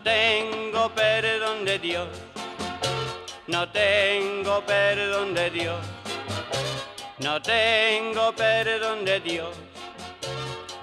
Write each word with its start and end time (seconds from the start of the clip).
No 0.00 0.04
tengo 0.04 0.94
perdón 0.94 1.64
de 1.66 1.78
Dios, 1.78 2.08
no 3.48 3.68
tengo 3.68 4.64
perdón 4.64 5.34
de 5.34 5.50
Dios, 5.50 5.76
no 7.18 7.42
tengo 7.42 8.32
perdón 8.34 9.04
de 9.04 9.20
Dios. 9.20 9.50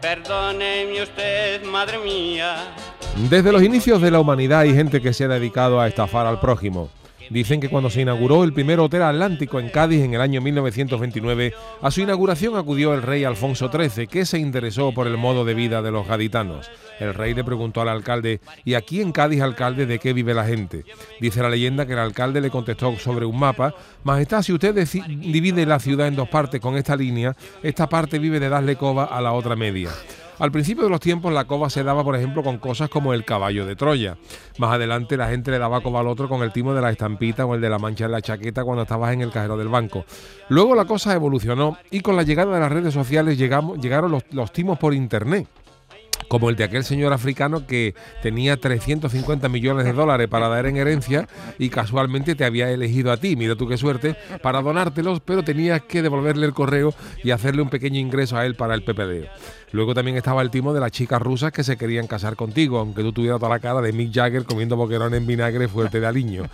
Perdóneme 0.00 1.02
usted, 1.02 1.64
madre 1.64 1.98
mía. 1.98 2.72
Desde 3.28 3.50
los 3.50 3.64
inicios 3.64 4.00
de 4.00 4.12
la 4.12 4.20
humanidad 4.20 4.60
hay 4.60 4.74
gente 4.74 5.02
que 5.02 5.12
se 5.12 5.24
ha 5.24 5.28
dedicado 5.28 5.80
a 5.80 5.88
estafar 5.88 6.28
al 6.28 6.38
prójimo. 6.38 6.88
Dicen 7.28 7.60
que 7.60 7.68
cuando 7.68 7.90
se 7.90 8.00
inauguró 8.00 8.42
el 8.44 8.52
primer 8.52 8.80
hotel 8.80 9.02
atlántico 9.02 9.60
en 9.60 9.68
Cádiz 9.68 10.02
en 10.02 10.14
el 10.14 10.20
año 10.20 10.40
1929, 10.40 11.52
a 11.82 11.90
su 11.90 12.00
inauguración 12.00 12.56
acudió 12.56 12.94
el 12.94 13.02
rey 13.02 13.24
Alfonso 13.24 13.70
XIII, 13.70 14.06
que 14.06 14.24
se 14.24 14.38
interesó 14.38 14.92
por 14.92 15.06
el 15.06 15.16
modo 15.16 15.44
de 15.44 15.54
vida 15.54 15.82
de 15.82 15.90
los 15.90 16.06
gaditanos. 16.06 16.70
El 16.98 17.14
rey 17.14 17.34
le 17.34 17.44
preguntó 17.44 17.80
al 17.80 17.88
alcalde, 17.88 18.40
¿y 18.64 18.74
aquí 18.74 19.00
en 19.00 19.12
Cádiz, 19.12 19.42
alcalde, 19.42 19.86
de 19.86 19.98
qué 19.98 20.12
vive 20.12 20.34
la 20.34 20.44
gente? 20.44 20.84
Dice 21.20 21.42
la 21.42 21.50
leyenda 21.50 21.86
que 21.86 21.92
el 21.92 21.98
alcalde 21.98 22.40
le 22.40 22.50
contestó 22.50 22.98
sobre 22.98 23.26
un 23.26 23.38
mapa, 23.38 23.74
Majestad, 24.04 24.42
si 24.42 24.52
usted 24.52 24.74
divide 24.74 25.66
la 25.66 25.78
ciudad 25.78 26.08
en 26.08 26.16
dos 26.16 26.28
partes 26.28 26.60
con 26.60 26.76
esta 26.76 26.96
línea, 26.96 27.36
esta 27.62 27.88
parte 27.88 28.18
vive 28.18 28.40
de 28.40 28.48
darle 28.48 28.76
coba 28.76 29.04
a 29.04 29.20
la 29.20 29.32
otra 29.32 29.56
media. 29.56 29.90
Al 30.40 30.50
principio 30.50 30.84
de 30.84 30.88
los 30.88 31.00
tiempos 31.00 31.34
la 31.34 31.44
coba 31.44 31.68
se 31.68 31.84
daba, 31.84 32.02
por 32.02 32.16
ejemplo, 32.16 32.42
con 32.42 32.56
cosas 32.56 32.88
como 32.88 33.12
el 33.12 33.26
caballo 33.26 33.66
de 33.66 33.76
Troya. 33.76 34.16
Más 34.56 34.72
adelante 34.72 35.18
la 35.18 35.28
gente 35.28 35.50
le 35.50 35.58
daba 35.58 35.82
coba 35.82 36.00
al 36.00 36.08
otro 36.08 36.30
con 36.30 36.42
el 36.42 36.50
timo 36.50 36.72
de 36.72 36.80
la 36.80 36.90
estampita 36.90 37.44
o 37.44 37.54
el 37.54 37.60
de 37.60 37.68
la 37.68 37.78
mancha 37.78 38.06
en 38.06 38.12
la 38.12 38.22
chaqueta 38.22 38.64
cuando 38.64 38.84
estabas 38.84 39.12
en 39.12 39.20
el 39.20 39.30
cajero 39.30 39.58
del 39.58 39.68
banco. 39.68 40.06
Luego 40.48 40.74
la 40.74 40.86
cosa 40.86 41.12
evolucionó 41.14 41.76
y 41.90 42.00
con 42.00 42.16
la 42.16 42.22
llegada 42.22 42.54
de 42.54 42.60
las 42.60 42.72
redes 42.72 42.94
sociales 42.94 43.36
llegaron 43.36 44.10
los, 44.10 44.24
los 44.30 44.50
timos 44.50 44.78
por 44.78 44.94
internet 44.94 45.46
como 46.30 46.48
el 46.48 46.54
de 46.54 46.62
aquel 46.62 46.84
señor 46.84 47.12
africano 47.12 47.66
que 47.66 47.96
tenía 48.22 48.56
350 48.56 49.48
millones 49.48 49.84
de 49.84 49.92
dólares 49.92 50.28
para 50.28 50.46
dar 50.46 50.64
en 50.66 50.76
herencia 50.76 51.26
y 51.58 51.70
casualmente 51.70 52.36
te 52.36 52.44
había 52.44 52.70
elegido 52.70 53.10
a 53.10 53.16
ti, 53.16 53.34
mira 53.34 53.56
tú 53.56 53.66
qué 53.66 53.76
suerte, 53.76 54.14
para 54.40 54.62
donártelos, 54.62 55.18
pero 55.18 55.42
tenías 55.42 55.82
que 55.82 56.02
devolverle 56.02 56.46
el 56.46 56.54
correo 56.54 56.94
y 57.24 57.32
hacerle 57.32 57.62
un 57.62 57.68
pequeño 57.68 57.98
ingreso 57.98 58.36
a 58.36 58.46
él 58.46 58.54
para 58.54 58.74
el 58.74 58.84
PPD. 58.84 59.26
Luego 59.72 59.94
también 59.94 60.16
estaba 60.16 60.42
el 60.42 60.50
timo 60.50 60.72
de 60.72 60.80
las 60.80 60.90
chicas 60.90 61.22
rusas 61.22 61.52
que 61.52 61.62
se 61.62 61.76
querían 61.76 62.08
casar 62.08 62.34
contigo, 62.34 62.78
aunque 62.78 63.02
tú 63.02 63.12
tuvieras 63.12 63.38
toda 63.38 63.50
la 63.50 63.60
cara 63.60 63.80
de 63.80 63.92
Mick 63.92 64.12
Jagger 64.12 64.44
comiendo 64.44 64.76
boquerón 64.76 65.14
en 65.14 65.26
vinagre 65.26 65.68
fuerte 65.68 66.00
de 66.00 66.06
aliño. 66.06 66.44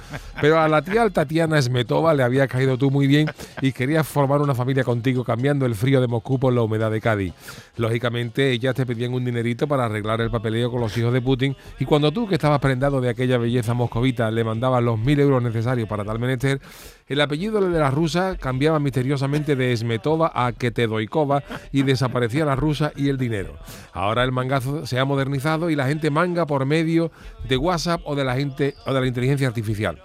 Pero 0.41 0.61
a 0.61 0.69
la 0.69 0.83
tía 0.83 1.09
Tatiana 1.09 1.61
Smetova 1.61 2.13
le 2.13 2.23
había 2.23 2.47
caído 2.47 2.77
tú 2.77 2.91
muy 2.91 3.07
bien 3.07 3.31
y 3.63 3.73
quería 3.73 4.05
formar 4.05 4.43
una 4.43 4.55
familia 4.55 4.85
contigo 4.85 5.25
cambiando 5.25 5.65
el 5.65 5.75
frío 5.75 6.01
de 6.03 6.09
Moscú 6.09 6.39
por 6.39 6.53
la 6.53 6.61
humedad 6.61 6.91
de 6.91 7.01
Cádiz. 7.01 7.33
Lógicamente 7.77 8.51
ellas 8.51 8.75
te 8.75 8.85
pedían 8.85 9.15
un 9.15 9.25
dinerito 9.25 9.66
para 9.67 9.87
arreglar 9.87 10.21
el 10.21 10.31
papeleo 10.31 10.71
con 10.71 10.81
los 10.81 10.97
hijos 10.97 11.13
de 11.13 11.21
Putin 11.21 11.57
y 11.79 11.85
cuando 11.85 12.13
tú 12.13 12.27
que 12.29 12.35
estabas 12.35 12.61
prendado 12.61 13.01
de 13.01 13.09
aquella 13.09 13.39
belleza 13.39 13.75
moscovita 13.75 14.31
le 14.31 14.45
mandabas 14.45 14.83
los 14.83 14.99
mil 14.99 15.19
euros 15.21 15.43
necesarios 15.43 15.89
para 15.89 16.05
tal 16.05 16.19
menester, 16.19 16.61
el 17.09 17.21
apellido 17.21 17.61
de 17.61 17.79
la 17.79 17.91
rusa 17.91 18.37
cambiaba 18.37 18.81
misteriosamente 18.81 19.57
de 19.57 19.77
Smetova 19.77 20.33
a 20.35 20.53
Ketedoikova 20.53 21.43
y 21.73 21.83
desaparecía 21.83 22.45
la 22.45 22.57
rusa 22.57 22.93
y 22.97 23.09
el 23.09 23.19
dinero. 23.19 23.55
Ahora 23.93 24.25
el 24.25 24.33
mangazo 24.33 24.87
se 24.87 24.99
ha 24.99 25.05
modernizado 25.05 25.71
y 25.71 25.77
la 25.77 25.87
gente 25.87 26.11
manga 26.11 26.47
por 26.47 26.67
medio 26.67 27.11
de 27.49 27.57
WhatsApp 27.57 28.01
o 28.05 28.15
de 28.15 28.25
la 28.25 28.35
gente 28.35 28.75
o 28.87 28.93
de 28.93 29.01
la 29.01 29.07
inteligencia 29.07 29.49
artificial. 29.49 30.03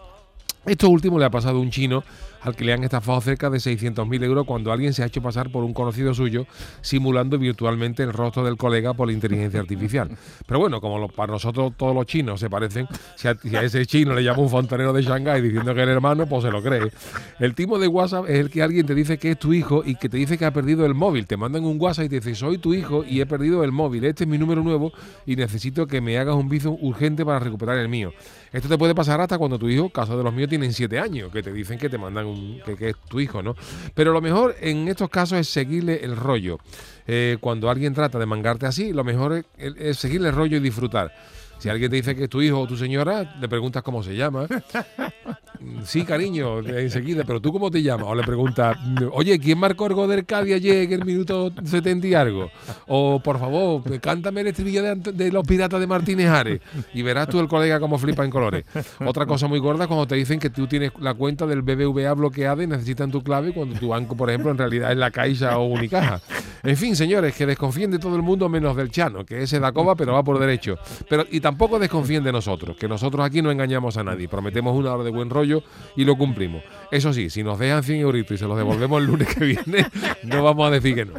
Esto 0.66 0.89
último 0.89 1.17
le 1.17 1.25
ha 1.25 1.31
pasado 1.31 1.57
a 1.57 1.61
un 1.61 1.72
chino 1.72 2.03
al 2.41 2.55
que 2.55 2.66
le 2.66 2.73
han 2.73 2.83
estafado 2.83 3.22
cerca 3.22 3.49
de 3.49 3.57
600.000 3.57 4.23
euros 4.23 4.45
cuando 4.45 4.72
alguien 4.72 4.94
se 4.94 5.03
ha 5.03 5.05
hecho 5.05 5.22
pasar 5.22 5.51
por 5.51 5.63
un 5.63 5.73
conocido 5.73 6.13
suyo 6.13 6.45
simulando 6.81 7.38
virtualmente 7.38 8.03
el 8.03 8.13
rostro 8.13 8.44
del 8.44 8.57
colega 8.57 8.94
por 8.94 9.07
la 9.07 9.13
inteligencia 9.13 9.59
artificial. 9.59 10.09
Pero 10.45 10.59
bueno, 10.59 10.81
como 10.81 11.07
para 11.09 11.33
nosotros 11.33 11.73
todos 11.77 11.95
los 11.95 12.05
chinos 12.05 12.39
se 12.39 12.49
parecen, 12.49 12.88
si 13.16 13.27
a, 13.27 13.35
ese 13.61 13.85
chino 13.85 14.13
le 14.13 14.23
llama 14.23 14.39
un 14.39 14.49
fontanero 14.49 14.94
de 14.94 15.03
Shanghái 15.03 15.41
diciendo 15.41 15.73
que 15.73 15.81
es 15.81 15.88
el 15.88 15.94
hermano, 15.94 16.27
pues 16.27 16.44
se 16.44 16.51
lo 16.51 16.61
cree. 16.61 16.91
El 17.39 17.55
tipo 17.55 17.79
de 17.79 17.88
WhatsApp 17.88 18.25
es 18.28 18.39
el 18.39 18.49
que 18.49 18.61
alguien 18.61 18.85
te 18.85 18.95
dice 18.95 19.17
que 19.17 19.31
es 19.31 19.39
tu 19.39 19.53
hijo 19.53 19.83
y 19.85 19.95
que 19.95 20.09
te 20.09 20.17
dice 20.17 20.38
que 20.38 20.45
ha 20.45 20.51
perdido 20.51 20.85
el 20.85 20.93
móvil. 20.93 21.28
Te 21.28 21.38
mandan 21.38 21.66
un 21.66 21.79
WhatsApp 21.79 22.05
y 22.05 22.09
te 22.09 22.16
dice, 22.17 22.35
soy 22.35 22.57
tu 22.57 22.73
hijo 22.73 23.03
y 23.03 23.22
he 23.22 23.25
perdido 23.25 23.63
el 23.63 23.72
móvil. 23.72 24.05
Este 24.05 24.23
es 24.23 24.29
mi 24.29 24.38
número 24.38 24.63
nuevo 24.63 24.91
y 25.25 25.35
necesito 25.35 25.88
que 25.88 26.01
me 26.01 26.17
hagas 26.17 26.35
un 26.35 26.49
viso 26.49 26.72
urgente 26.81 27.25
para 27.25 27.39
recuperar 27.39 27.78
el 27.78 27.89
mío. 27.89 28.13
Esto 28.51 28.67
te 28.67 28.78
puede 28.78 28.93
pasar 28.93 29.22
hasta 29.22 29.38
cuando 29.38 29.57
tu 29.57 29.69
hijo, 29.69 29.89
caso 29.89 30.17
de 30.17 30.23
los 30.23 30.33
míos, 30.33 30.49
tienen 30.51 30.73
7 30.73 31.00
años, 31.00 31.31
que 31.31 31.41
te 31.41 31.51
dicen 31.51 31.79
que 31.79 31.89
te 31.89 31.97
mandan 31.97 32.62
que, 32.78 32.89
es 32.89 32.95
tu 33.09 33.19
hijo, 33.19 33.41
¿no? 33.41 33.56
Pero 33.95 34.12
lo 34.12 34.22
mejor 34.22 34.56
en 34.59 34.88
estos 34.89 35.09
casos 35.09 35.39
es 35.39 35.47
seguirle 35.47 36.03
el 36.03 36.16
rollo. 36.16 36.59
Eh, 37.07 37.38
cuando 37.39 37.69
alguien 37.69 37.94
trata 37.94 38.19
de 38.19 38.25
mangarte 38.25 38.66
así, 38.66 38.91
lo 38.91 39.03
mejor 39.03 39.45
es 39.57 39.97
seguirle 39.97 40.29
el 40.29 40.35
rollo 40.35 40.57
y 40.57 40.59
disfrutar. 40.59 41.13
Si 41.57 41.69
alguien 41.69 41.90
te 41.90 41.95
dice 41.95 42.16
que 42.16 42.25
es 42.25 42.29
tu 42.29 42.41
hijo 42.41 42.59
o 42.59 42.67
tu 42.67 42.75
señora, 42.75 43.38
le 43.40 43.47
preguntas 43.47 43.81
cómo 43.81 44.03
se 44.03 44.16
llama. 44.16 44.47
Sí, 45.85 46.03
cariño, 46.03 46.59
enseguida, 46.59 47.23
pero 47.25 47.41
tú 47.41 47.51
cómo 47.51 47.69
te 47.69 47.81
llamas? 47.81 48.07
O 48.09 48.16
le 48.16 48.23
preguntas, 48.23 48.77
oye, 49.11 49.39
¿quién 49.39 49.57
marcó 49.57 49.88
el 49.88 49.94
gol 49.94 50.09
del 50.09 50.25
Cádiz 50.25 50.55
ayer 50.55 50.83
en 50.83 50.94
el 50.94 51.05
minuto 51.05 51.51
70 51.63 52.07
y 52.07 52.13
algo? 52.13 52.49
O, 52.88 53.22
por 53.23 53.39
favor, 53.39 53.83
cántame 53.99 54.41
el 54.41 54.47
estribillo 54.47 54.95
de, 54.95 55.31
los 55.31 55.45
piratas 55.45 55.79
de 55.79 55.88
Martínez 55.88 56.27
Ares 56.27 56.61
y 56.94 57.01
verás 57.01 57.27
tú 57.27 57.39
el 57.39 57.47
colega 57.47 57.79
cómo 57.79 57.97
flipa 57.97 58.23
en 58.23 58.31
colores. 58.31 58.66
Otra 59.05 59.25
cosa 59.25 59.47
muy 59.47 59.59
gorda 59.59 59.88
cuando 59.88 60.07
te 60.07 60.16
dicen 60.16 60.39
que 60.39 60.49
tú 60.49 60.67
tienes 60.67 60.91
la 60.99 61.13
cuenta 61.13 61.45
del 61.45 61.61
BBVA 61.61 62.13
bloqueada 62.13 62.63
y 62.63 62.67
necesitan 62.67 63.11
tu 63.11 63.22
clave 63.22 63.53
cuando 63.53 63.79
tu 63.79 63.89
banco, 63.89 64.16
por 64.16 64.29
ejemplo, 64.29 64.51
en 64.51 64.57
realidad 64.57 64.91
es 64.91 64.97
la 64.97 65.11
Caixa 65.11 65.57
o 65.57 65.66
Unicaja. 65.66 66.22
En 66.63 66.77
fin, 66.77 66.95
señores, 66.95 67.35
que 67.35 67.45
desconfíen 67.45 67.91
de 67.91 67.99
todo 67.99 68.16
el 68.16 68.22
mundo 68.22 68.47
menos 68.49 68.75
del 68.75 68.91
Chano, 68.91 69.25
que 69.25 69.44
ese 69.44 69.59
da 69.59 69.72
coba 69.72 69.95
pero 69.95 70.13
va 70.13 70.23
por 70.23 70.39
derecho. 70.39 70.77
Pero, 71.09 71.25
y 71.29 71.39
tampoco 71.39 71.79
desconfíen 71.79 72.23
de 72.23 72.31
nosotros, 72.31 72.77
que 72.77 72.88
nosotros 72.88 73.25
aquí 73.25 73.41
no 73.41 73.51
engañamos 73.51 73.97
a 73.97 74.03
nadie. 74.03 74.27
Prometemos 74.27 74.75
una 74.75 74.94
hora 74.94 75.03
de 75.03 75.11
buen 75.11 75.29
rollo 75.29 75.63
y 75.95 76.05
lo 76.05 76.16
cumplimos. 76.16 76.63
Eso 76.91 77.13
sí, 77.13 77.29
si 77.29 77.44
nos 77.44 77.57
dejan 77.57 77.83
100 77.83 77.99
euritos 78.01 78.35
y 78.35 78.38
se 78.38 78.45
los 78.45 78.57
devolvemos 78.57 79.01
el 79.01 79.07
lunes 79.07 79.27
que 79.33 79.45
viene, 79.45 79.88
no 80.23 80.44
vamos 80.44 80.67
a 80.67 80.72
decir 80.72 80.95
que 80.95 81.05
no. 81.05 81.13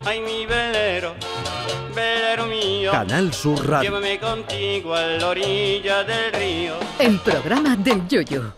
Ay, 0.00 0.20
mi 0.20 0.46
velero, 0.46 1.14
velero 1.94 2.46
mío. 2.46 2.92
Canal 2.92 3.32
Sur 3.32 3.66
Radio. 3.66 3.90
Llévame 3.90 4.18
contigo 4.18 4.94
a 4.94 5.02
la 5.02 5.28
orilla 5.28 6.04
del 6.04 6.32
río. 6.32 6.74
El 6.98 7.18
programa 7.20 7.76
del 7.76 8.06
yoyo. 8.06 8.56